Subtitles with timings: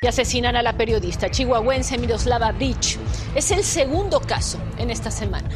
[0.00, 2.96] Y asesinan a la periodista chihuahuense Miroslava Bridge.
[3.34, 5.48] Es el segundo caso en esta semana.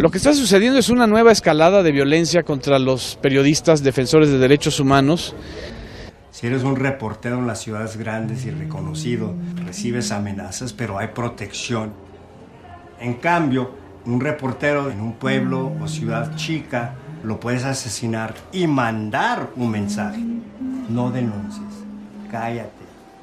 [0.00, 4.38] Lo que está sucediendo es una nueva escalada de violencia contra los periodistas defensores de
[4.38, 5.36] derechos humanos.
[6.32, 9.32] Si eres un reportero en las ciudades grandes y reconocido,
[9.64, 11.92] recibes amenazas, pero hay protección.
[12.98, 13.76] En cambio,
[14.06, 20.20] un reportero en un pueblo o ciudad chica lo puedes asesinar y mandar un mensaje.
[20.88, 21.84] No denuncies,
[22.28, 22.79] cállate,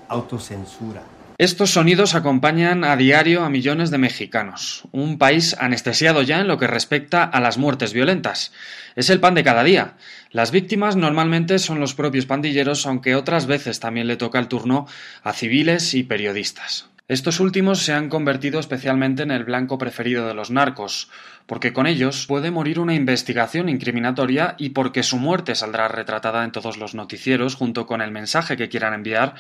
[0.09, 1.03] autocensura.
[1.39, 6.57] Estos sonidos acompañan a diario a millones de mexicanos, un país anestesiado ya en lo
[6.57, 8.51] que respecta a las muertes violentas.
[8.95, 9.97] Es el pan de cada día.
[10.31, 14.87] Las víctimas normalmente son los propios pandilleros, aunque otras veces también le toca el turno
[15.21, 16.89] a civiles y periodistas.
[17.09, 21.09] Estos últimos se han convertido especialmente en el blanco preferido de los narcos,
[21.45, 26.51] porque con ellos puede morir una investigación incriminatoria y porque su muerte saldrá retratada en
[26.51, 29.35] todos los noticieros junto con el mensaje que quieran enviar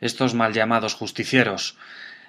[0.00, 1.76] estos mal llamados justicieros.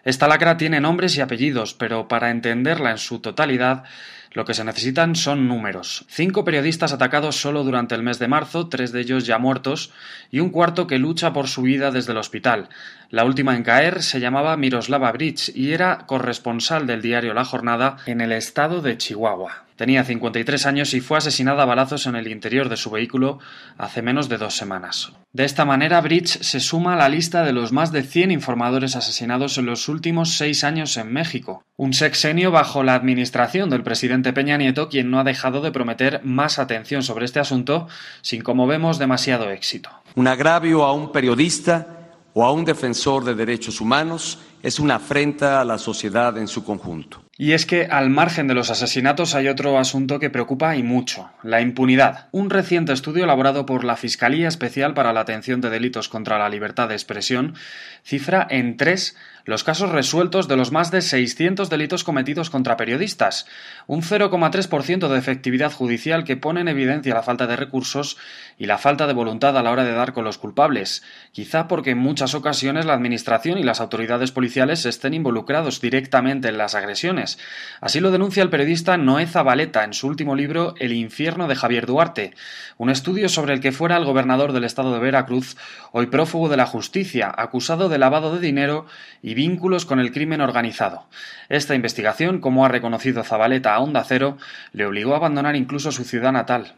[0.05, 3.83] Esta lacra tiene nombres y apellidos, pero para entenderla en su totalidad
[4.31, 6.05] lo que se necesitan son números.
[6.08, 9.91] Cinco periodistas atacados solo durante el mes de marzo, tres de ellos ya muertos,
[10.31, 12.69] y un cuarto que lucha por su vida desde el hospital.
[13.09, 17.97] La última en caer se llamaba Miroslava Bridge y era corresponsal del diario La Jornada
[18.05, 19.66] en el estado de Chihuahua.
[19.80, 23.39] Tenía 53 años y fue asesinada a balazos en el interior de su vehículo
[23.77, 25.13] hace menos de dos semanas.
[25.31, 28.97] De esta manera, Bridge se suma a la lista de los más de 100 informadores
[28.97, 31.63] asesinados en los últimos seis años en México.
[31.77, 36.22] Un sexenio bajo la administración del presidente Peña Nieto, quien no ha dejado de prometer
[36.23, 37.88] más atención sobre este asunto,
[38.22, 39.89] sin como vemos demasiado éxito.
[40.16, 41.99] Un agravio a un periodista
[42.33, 46.63] o a un defensor de derechos humanos es una afrenta a la sociedad en su
[46.63, 47.23] conjunto.
[47.38, 51.29] Y es que, al margen de los asesinatos, hay otro asunto que preocupa y mucho,
[51.41, 52.27] la impunidad.
[52.31, 56.49] Un reciente estudio elaborado por la Fiscalía Especial para la Atención de Delitos contra la
[56.49, 57.55] Libertad de Expresión
[58.03, 63.47] cifra en tres los casos resueltos de los más de 600 delitos cometidos contra periodistas,
[63.88, 68.17] un 0,3% de efectividad judicial que pone en evidencia la falta de recursos
[68.59, 71.01] y la falta de voluntad a la hora de dar con los culpables,
[71.31, 74.48] quizá porque en muchas ocasiones la Administración y las autoridades policiales
[74.85, 77.39] estén involucrados directamente en las agresiones.
[77.81, 81.85] Así lo denuncia el periodista Noé Zabaleta en su último libro El infierno de Javier
[81.85, 82.33] Duarte,
[82.77, 85.57] un estudio sobre el que fuera el gobernador del estado de Veracruz,
[85.91, 88.85] hoy prófugo de la justicia, acusado de lavado de dinero
[89.21, 91.05] y vínculos con el crimen organizado.
[91.49, 94.37] Esta investigación, como ha reconocido Zabaleta a Onda Cero,
[94.73, 96.73] le obligó a abandonar incluso su ciudad natal.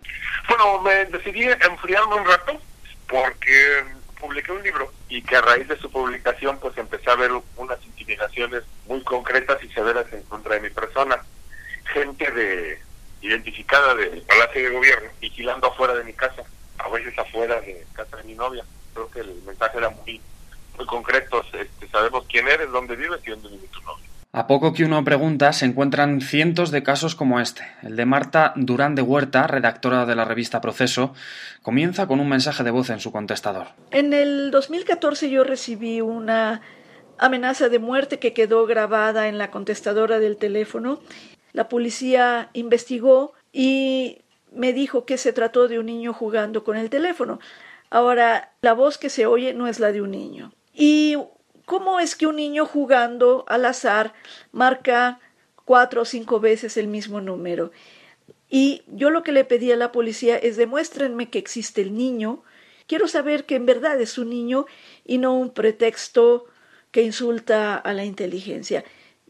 [0.48, 2.60] Bueno, me decidí enfriarme un rato
[3.08, 3.84] porque
[4.22, 7.84] publiqué un libro y que a raíz de su publicación pues empecé a ver unas
[7.86, 11.22] intimidaciones muy concretas y severas en contra de mi persona.
[11.94, 12.80] Gente de
[13.22, 16.44] identificada del Palacio de Gobierno vigilando afuera de mi casa,
[16.78, 18.64] a veces afuera de casa de mi novia.
[18.94, 20.22] Creo que el mensaje era muy
[20.78, 21.46] muy concretos.
[21.54, 24.11] Este, sabemos quién eres, dónde vives y dónde vive tu novio.
[24.34, 27.64] A poco que uno pregunta, se encuentran cientos de casos como este.
[27.84, 31.14] El de Marta Durán de Huerta, redactora de la revista Proceso,
[31.62, 33.68] comienza con un mensaje de voz en su contestador.
[33.92, 36.62] En el 2014 yo recibí una
[37.18, 41.02] amenaza de muerte que quedó grabada en la contestadora del teléfono.
[41.52, 44.20] La policía investigó y
[44.54, 47.42] me dijo que se trató de un niño jugando con el teléfono.
[47.90, 50.54] Ahora, la voz que se oye no es la de un niño.
[50.74, 51.18] ¿Y
[51.66, 54.14] cómo es que un niño jugando al azar
[54.52, 55.20] marca
[55.66, 57.72] cuatro o cinco veces el mismo número?
[58.50, 62.44] Y yo lo que le pedí a la policía es demuéstrenme que existe el niño.
[62.86, 64.66] Quiero saber que en verdad es un niño
[65.06, 66.48] y no un pretexto
[66.92, 68.84] que insulta a la inteligencia.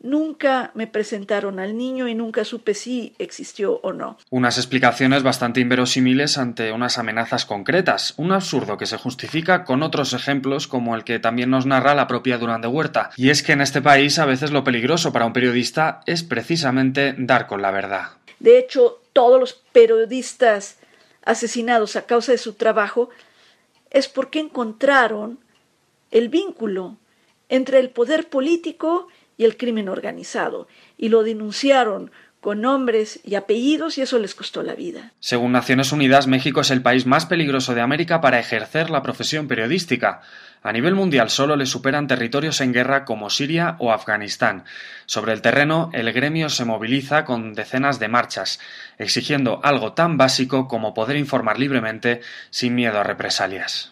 [0.04, 4.18] Nunca me presentaron al niño y nunca supe si existió o no.
[4.32, 10.14] Unas explicaciones bastante inverosímiles ante unas amenazas concretas, un absurdo que se justifica con otros
[10.14, 13.12] ejemplos como el que también nos narra la propia Durán de Huerta.
[13.16, 17.14] Y es que en este país a veces lo peligroso para un periodista es precisamente
[17.20, 18.14] dar con la verdad.
[18.40, 20.80] De hecho, todos los periodistas
[21.24, 23.12] asesinados a causa de su trabajo
[23.92, 25.40] es porque encontraron
[26.10, 26.98] el vínculo
[27.50, 29.08] entre el poder político
[29.42, 30.68] y el crimen organizado,
[31.00, 32.12] y lo denunciaron
[32.42, 35.14] con nombres y apellidos y eso les costó la vida.
[35.20, 39.48] Según Naciones Unidas, México es el país más peligroso de América para ejercer la profesión
[39.48, 40.22] periodística.
[40.62, 44.64] A nivel mundial solo le superan territorios en guerra como Siria o Afganistán.
[45.08, 48.60] Sobre el terreno, el gremio se moviliza con decenas de marchas,
[49.00, 52.22] exigiendo algo tan básico como poder informar libremente
[52.52, 53.90] sin miedo a represalias.